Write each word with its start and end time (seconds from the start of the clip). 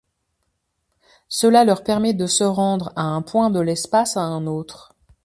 Cela 1.29 1.63
leur 1.63 1.83
permet 1.83 2.15
de 2.15 2.25
se 2.25 2.43
rendre 2.43 2.91
à 2.95 3.03
un 3.03 3.21
point 3.21 3.51
de 3.51 3.59
l'espace 3.59 4.17
à 4.17 4.21
un 4.21 4.47
autre. 4.47 4.95